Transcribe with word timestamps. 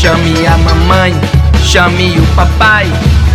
Chame 0.00 0.46
a 0.46 0.56
mamãe, 0.56 1.14
chame 1.62 2.18
o 2.18 2.26
papai. 2.34 2.90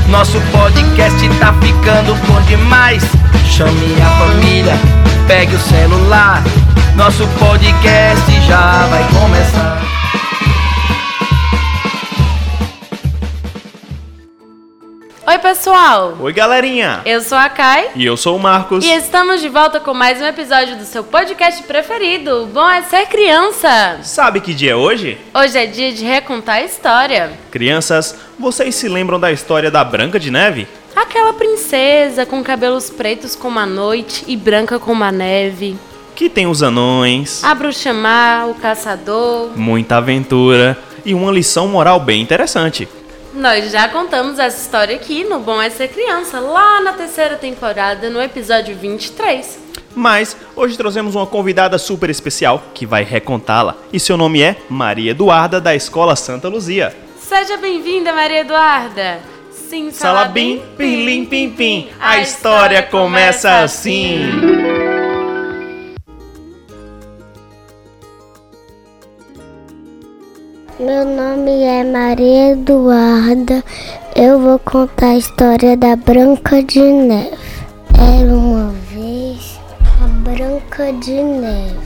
Nosso 0.10 0.42
podcast 0.52 1.30
tá 1.38 1.54
ficando 1.62 2.16
bom 2.26 2.42
demais. 2.48 3.04
Chame 3.48 3.96
a 4.02 4.10
família, 4.18 4.74
pegue 5.28 5.56
o 5.56 5.60
celular. 5.60 6.42
Nosso 6.96 7.28
podcast 7.38 8.25
pessoal! 15.66 16.16
Oi, 16.20 16.32
galerinha! 16.32 17.02
Eu 17.08 17.20
sou 17.22 17.36
a 17.40 17.50
Kai. 17.50 17.90
E 17.96 18.06
eu 18.06 18.16
sou 18.16 18.36
o 18.36 18.40
Marcos. 18.40 18.86
E 18.86 18.92
estamos 18.92 19.42
de 19.42 19.50
volta 19.50 19.80
com 19.80 19.96
mais 19.96 20.22
um 20.22 20.26
episódio 20.26 20.78
do 20.78 20.86
seu 20.86 21.04
podcast 21.04 21.64
preferido. 21.64 22.48
Bom 22.54 22.70
é 22.70 22.84
ser 22.84 23.08
criança. 23.08 23.98
Sabe 24.04 24.42
que 24.42 24.54
dia 24.54 24.74
é 24.74 24.76
hoje? 24.76 25.18
Hoje 25.34 25.58
é 25.58 25.66
dia 25.66 25.92
de 25.92 26.06
recontar 26.06 26.58
a 26.58 26.62
história. 26.62 27.32
Crianças, 27.50 28.16
vocês 28.38 28.76
se 28.76 28.88
lembram 28.88 29.20
da 29.20 29.32
história 29.32 29.72
da 29.72 29.84
Branca 29.84 30.20
de 30.20 30.30
Neve? 30.30 30.68
Aquela 30.96 31.34
princesa 31.34 32.28
com 32.28 32.44
cabelos 32.44 32.92
pretos 32.92 33.36
como 33.36 33.58
a 33.58 33.66
noite 33.66 34.24
e 34.28 34.38
branca 34.38 34.78
como 34.78 35.04
a 35.04 35.12
neve. 35.12 35.80
Que 36.14 36.30
tem 36.30 36.46
os 36.46 36.62
anões, 36.62 37.44
A 37.44 37.56
bruxa 37.56 37.92
má, 37.92 38.46
o 38.46 38.54
caçador. 38.54 39.50
muita 39.58 39.98
aventura 39.98 40.78
e 41.04 41.16
uma 41.16 41.32
lição 41.32 41.68
moral 41.68 42.00
bem 42.00 42.22
interessante. 42.22 42.88
Nós 43.36 43.70
já 43.70 43.90
contamos 43.90 44.40
essa 44.40 44.62
história 44.62 44.96
aqui 44.96 45.26
no 45.26 45.40
Bom 45.40 45.62
é 45.62 45.70
Ser 45.70 45.90
Criança, 45.90 46.40
lá 46.40 46.80
na 46.80 46.94
terceira 46.94 47.36
temporada, 47.36 48.10
no 48.10 48.22
episódio 48.22 48.74
23. 48.78 49.60
Mas 49.94 50.38
hoje 50.56 50.78
trouxemos 50.78 51.16
uma 51.16 51.28
convidada 51.28 51.78
super 51.78 52.10
especial 52.10 52.64
que 52.74 52.86
vai 52.86 53.04
recontá-la. 53.04 53.76
E 53.92 54.00
seu 54.00 54.16
nome 54.16 54.42
é 54.42 54.56
Maria 54.70 55.12
Eduarda, 55.12 55.60
da 55.60 55.76
Escola 55.76 56.16
Santa 56.16 56.48
Luzia. 56.48 56.96
Seja 57.20 57.58
bem-vinda, 57.58 58.14
Maria 58.14 58.40
Eduarda. 58.40 59.20
Sim, 59.52 59.92
Salabim, 59.92 60.62
pirlim, 60.78 61.26
pim, 61.26 61.50
pim. 61.50 61.90
A 62.00 62.20
história 62.20 62.84
começa 62.84 63.60
assim. 63.60 64.85
Meu 70.80 71.06
nome 71.06 71.64
é 71.64 71.84
Maria 71.84 72.52
Eduarda. 72.52 73.64
Eu 74.16 74.40
vou 74.40 74.60
contar 74.60 75.08
a 75.12 75.18
história 75.18 75.78
da 75.78 75.96
Branca 75.96 76.62
de 76.64 76.82
Neve. 76.82 77.38
Era 77.98 78.34
uma 78.36 78.72
vez 78.92 79.60
a 80.04 80.08
Branca 80.08 80.92
de 80.94 81.22
Neve. 81.24 81.80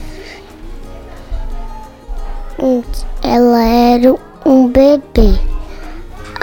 Ela 3.22 3.62
era 3.64 4.14
um 4.44 4.68
bebê. 4.68 5.38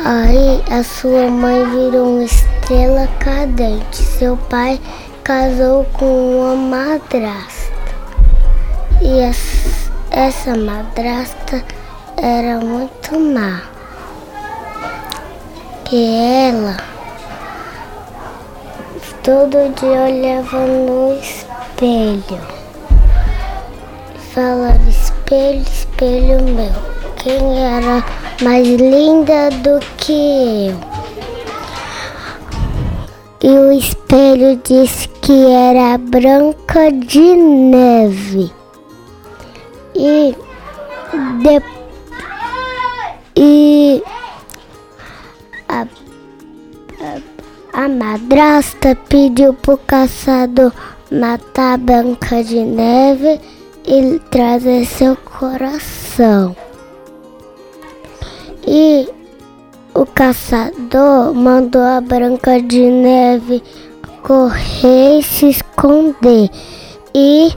Aí 0.03 0.63
a 0.71 0.83
sua 0.83 1.29
mãe 1.29 1.65
virou 1.69 2.09
uma 2.15 2.23
estrela 2.23 3.07
cadente. 3.19 3.97
Seu 3.97 4.37
pai 4.37 4.79
casou 5.23 5.83
com 5.93 6.05
uma 6.05 6.55
madrasta. 6.55 7.73
E 9.01 9.19
es- 9.29 9.89
essa 10.11 10.55
madrasta 10.55 11.63
era 12.17 12.59
muito 12.59 13.19
má. 13.19 13.61
Que 15.85 16.15
ela 16.49 16.77
todo 19.23 19.73
dia 19.75 20.03
olhava 20.03 20.65
no 20.65 21.13
espelho. 21.19 22.41
Falava, 24.33 24.89
espelho, 24.89 25.61
espelho 25.61 26.43
meu. 26.43 26.71
Quem 27.17 27.59
era 27.59 28.03
mais 28.41 28.67
linda 28.67 29.49
do 29.63 29.79
que 29.97 30.69
eu? 30.69 30.97
E 33.39 33.49
o 33.49 33.71
espelho 33.71 34.59
disse 34.63 35.07
que 35.21 35.45
era 35.51 35.97
Branca 35.97 36.91
de 36.91 37.35
Neve. 37.35 38.51
E 39.95 40.35
depois 41.43 41.76
e 43.39 44.03
a, 45.69 45.85
a, 47.01 47.83
a 47.85 47.87
madrasta 47.87 48.95
pediu 49.07 49.53
pro 49.53 49.77
caçador 49.77 50.73
matar 51.11 51.75
a 51.75 51.77
Branca 51.77 52.43
de 52.43 52.59
Neve 52.63 53.39
e 53.85 54.19
trazer 54.31 54.85
seu 54.85 55.15
coração. 55.15 56.55
E 58.65 59.07
o 59.93 60.05
caçador 60.05 61.31
mandou 61.35 61.83
a 61.83 62.01
Branca 62.01 62.59
de 62.59 62.89
Neve 62.89 63.61
correr 64.23 65.19
e 65.19 65.23
se 65.23 65.49
esconder. 65.49 66.49
E 67.13 67.53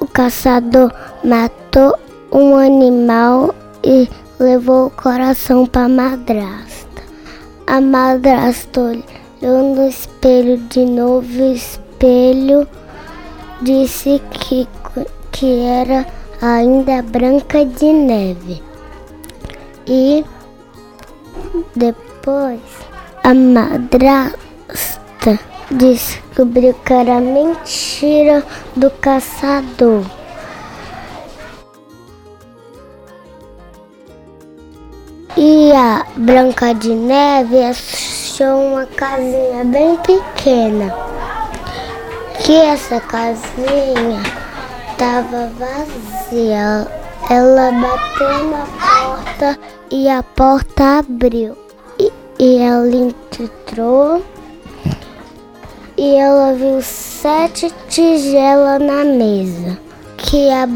o 0.00 0.06
caçador 0.06 0.92
matou 1.24 1.98
um 2.32 2.56
animal 2.56 3.54
e 3.82 4.08
levou 4.38 4.86
o 4.86 4.90
coração 4.90 5.66
para 5.66 5.88
madrasta. 5.88 7.02
A 7.66 7.80
madrasta 7.80 8.80
olhou 8.80 9.74
no 9.74 9.88
espelho 9.88 10.58
de 10.58 10.84
novo, 10.84 11.26
o 11.26 11.52
espelho 11.52 12.66
disse 13.62 14.22
que, 14.30 14.68
que 15.32 15.60
era 15.60 16.06
ainda 16.40 17.02
branca 17.02 17.64
de 17.64 17.92
neve. 17.92 18.62
E 19.86 20.24
depois 21.74 22.60
a 23.24 23.34
madrasta 23.34 24.78
descobriu 25.70 26.74
que 26.74 26.92
era 26.92 27.20
mentira 27.20 28.44
do 28.76 28.90
caçador. 28.90 30.17
E 35.40 35.70
a 35.72 36.04
Branca 36.16 36.74
de 36.74 36.92
Neve 36.92 37.62
achou 37.62 38.72
uma 38.72 38.86
casinha 38.86 39.64
bem 39.66 39.96
pequena. 39.98 40.92
Que 42.40 42.54
essa 42.54 42.98
casinha 42.98 44.20
estava 44.90 45.48
vazia. 45.56 46.88
Ela 47.30 47.70
bateu 47.70 48.50
na 48.50 48.66
porta 48.66 49.58
e 49.92 50.08
a 50.08 50.24
porta 50.24 50.98
abriu. 50.98 51.56
E, 52.00 52.12
e 52.40 52.58
ela 52.58 52.88
entrou 52.88 54.20
e 55.96 56.16
ela 56.16 56.52
viu 56.52 56.82
sete 56.82 57.72
tigelas 57.88 58.82
na 58.82 59.04
mesa. 59.04 59.78
Que 60.16 60.50
a 60.50 60.68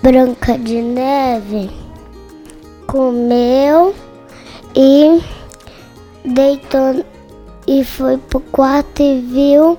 Branca 0.00 0.56
de 0.56 0.82
Neve 0.82 1.87
comeu 2.88 3.94
e 4.74 5.22
deitou 6.24 7.04
e 7.66 7.84
foi 7.84 8.16
pro 8.16 8.40
quarto 8.40 9.02
e 9.02 9.20
viu 9.20 9.78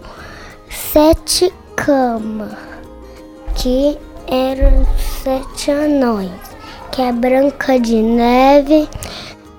sete 0.70 1.52
camas 1.76 2.56
que 3.56 3.98
eram 4.28 4.86
sete 5.24 5.72
anões 5.72 6.30
que 6.92 7.02
a 7.02 7.12
Branca 7.12 7.80
de 7.80 8.00
Neve 8.00 8.88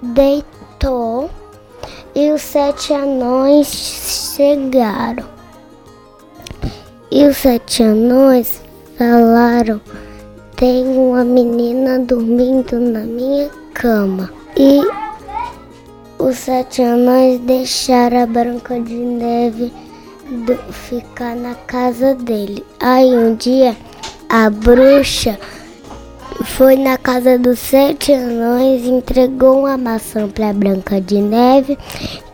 deitou 0.01 1.29
e 2.15 2.31
os 2.31 2.43
sete 2.43 2.93
anões 2.93 3.67
chegaram. 4.37 5.27
E 7.11 7.25
os 7.25 7.37
sete 7.37 7.83
anões 7.83 8.63
falaram 8.97 9.81
tem 10.61 10.87
uma 10.87 11.25
menina 11.25 11.99
dormindo 11.99 12.79
na 12.79 13.01
minha 13.01 13.49
cama. 13.73 14.31
E 14.59 14.83
os 16.19 16.37
sete 16.37 16.83
anões 16.83 17.41
deixaram 17.41 18.25
a 18.25 18.27
Branca 18.27 18.79
de 18.79 18.95
Neve 18.95 19.73
do- 20.45 20.59
ficar 20.71 21.35
na 21.35 21.55
casa 21.55 22.15
dele. 22.15 22.63
Aí 22.79 23.09
um 23.17 23.35
dia 23.37 23.75
a 24.29 24.51
bruxa 24.51 25.39
foi 26.45 26.77
na 26.77 26.99
casa 26.99 27.39
dos 27.39 27.59
sete 27.59 28.13
anões, 28.13 28.85
entregou 28.85 29.61
uma 29.61 29.79
maçã 29.79 30.29
para 30.29 30.53
Branca 30.53 31.01
de 31.01 31.23
Neve 31.23 31.79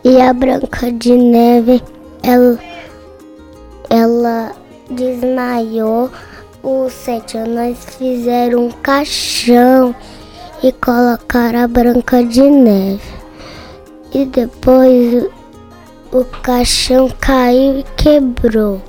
e 0.03 0.19
a 0.19 0.33
Branca 0.33 0.91
de 0.91 1.13
Neve 1.13 1.81
ela, 2.21 2.59
ela 3.89 4.51
desmaiou. 4.91 6.11
Os 6.63 6.91
sete 6.91 7.37
anões 7.37 7.77
fizeram 7.97 8.65
um 8.65 8.71
caixão 8.71 9.95
e 10.63 10.71
colocaram 10.71 11.59
a 11.59 11.67
Branca 11.67 12.23
de 12.23 12.41
Neve. 12.41 13.01
E 14.11 14.25
depois 14.25 15.27
o 16.11 16.25
caixão 16.41 17.09
caiu 17.19 17.79
e 17.79 17.83
quebrou. 17.95 18.81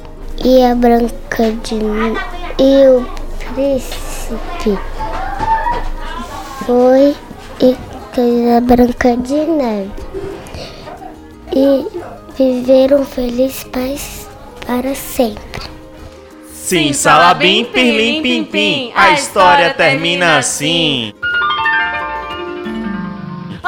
E 0.43 0.63
a 0.63 0.75
Branca 0.75 1.53
de 1.63 1.75
Neve 1.75 2.19
e 2.59 2.87
o 2.89 3.07
príncipe 3.55 4.79
foi 6.65 7.15
e 7.61 7.77
fez 8.15 8.57
a 8.57 8.61
Branca 8.61 9.17
de 9.17 9.35
Neve. 9.35 9.93
E 11.55 11.87
viveram 12.35 13.05
felizes 13.05 13.65
para 13.65 14.95
sempre. 14.95 15.78
Sim, 16.69 16.93
salabim, 16.93 17.65
pirlim, 17.65 18.21
pim, 18.21 18.45
pim. 18.45 18.93
A 18.95 19.13
história 19.13 19.73
termina 19.73 20.37
assim. 20.37 21.15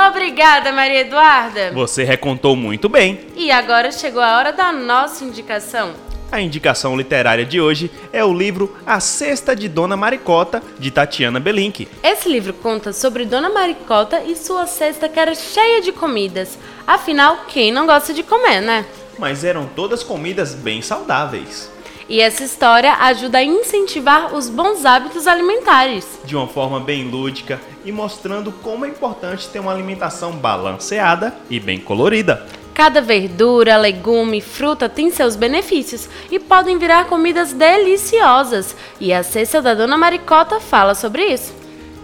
Obrigada, 0.06 0.70
Maria 0.70 1.00
Eduarda. 1.00 1.72
Você 1.72 2.04
recontou 2.04 2.54
muito 2.54 2.90
bem. 2.90 3.20
E 3.34 3.50
agora 3.50 3.90
chegou 3.90 4.20
a 4.20 4.36
hora 4.36 4.52
da 4.52 4.70
nossa 4.70 5.24
indicação. 5.24 5.94
A 6.30 6.42
indicação 6.42 6.94
literária 6.94 7.46
de 7.46 7.58
hoje 7.58 7.90
é 8.12 8.22
o 8.22 8.34
livro 8.34 8.76
A 8.84 9.00
Cesta 9.00 9.56
de 9.56 9.66
Dona 9.66 9.96
Maricota, 9.96 10.62
de 10.78 10.90
Tatiana 10.90 11.40
Belink. 11.40 11.88
Esse 12.02 12.28
livro 12.28 12.52
conta 12.52 12.92
sobre 12.92 13.24
Dona 13.24 13.48
Maricota 13.48 14.20
e 14.26 14.36
sua 14.36 14.66
cesta 14.66 15.08
que 15.08 15.18
era 15.18 15.34
cheia 15.34 15.80
de 15.80 15.90
comidas. 15.90 16.58
Afinal, 16.86 17.46
quem 17.48 17.72
não 17.72 17.86
gosta 17.86 18.12
de 18.12 18.22
comer, 18.22 18.60
né? 18.60 18.84
Mas 19.18 19.42
eram 19.42 19.64
todas 19.74 20.02
comidas 20.02 20.54
bem 20.54 20.82
saudáveis. 20.82 21.79
E 22.10 22.20
essa 22.20 22.42
história 22.42 22.94
ajuda 22.94 23.38
a 23.38 23.44
incentivar 23.44 24.34
os 24.34 24.48
bons 24.48 24.84
hábitos 24.84 25.28
alimentares. 25.28 26.18
De 26.24 26.34
uma 26.34 26.48
forma 26.48 26.80
bem 26.80 27.08
lúdica 27.08 27.60
e 27.84 27.92
mostrando 27.92 28.50
como 28.50 28.84
é 28.84 28.88
importante 28.88 29.48
ter 29.48 29.60
uma 29.60 29.72
alimentação 29.72 30.32
balanceada 30.32 31.32
e 31.48 31.60
bem 31.60 31.78
colorida. 31.78 32.44
Cada 32.74 33.00
verdura, 33.00 33.76
legume, 33.76 34.40
fruta 34.40 34.88
tem 34.88 35.08
seus 35.12 35.36
benefícios 35.36 36.08
e 36.32 36.40
podem 36.40 36.78
virar 36.78 37.04
comidas 37.04 37.52
deliciosas. 37.52 38.74
E 38.98 39.12
a 39.12 39.22
cesta 39.22 39.62
da 39.62 39.72
Dona 39.72 39.96
Maricota 39.96 40.58
fala 40.58 40.96
sobre 40.96 41.24
isso. 41.26 41.59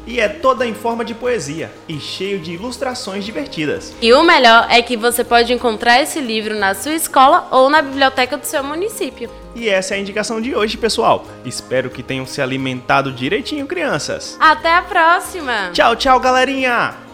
E 0.06 0.20
é 0.20 0.28
toda 0.28 0.64
em 0.64 0.72
forma 0.72 1.04
de 1.04 1.14
poesia 1.14 1.72
e 1.88 1.98
cheio 1.98 2.38
de 2.38 2.52
ilustrações 2.52 3.24
divertidas. 3.24 3.92
E 4.00 4.12
o 4.12 4.22
melhor 4.22 4.66
é 4.70 4.80
que 4.80 4.96
você 4.96 5.24
pode 5.24 5.52
encontrar 5.52 6.00
esse 6.00 6.20
livro 6.20 6.54
na 6.54 6.74
sua 6.74 6.94
escola 6.94 7.48
ou 7.50 7.68
na 7.68 7.82
biblioteca 7.82 8.36
do 8.36 8.44
seu 8.44 8.62
município. 8.62 9.28
E 9.54 9.68
essa 9.68 9.94
é 9.94 9.96
a 9.96 10.00
indicação 10.00 10.40
de 10.40 10.54
hoje, 10.54 10.76
pessoal. 10.76 11.24
Espero 11.44 11.90
que 11.90 12.02
tenham 12.02 12.26
se 12.26 12.40
alimentado 12.40 13.10
direitinho, 13.10 13.66
crianças. 13.66 14.36
Até 14.38 14.74
a 14.74 14.82
próxima! 14.82 15.70
Tchau, 15.72 15.96
tchau, 15.96 16.20
galerinha! 16.20 17.05